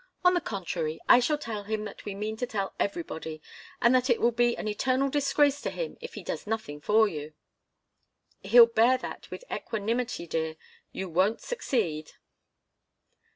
[0.25, 3.39] On the contrary, I shall tell him that we meant to tell everybody,
[3.79, 7.07] and that it will be an eternal disgrace to him if he does nothing for
[7.07, 7.33] you."
[8.41, 10.55] "He'll bear that with equanimity, dear.
[10.91, 12.13] You won't succeed."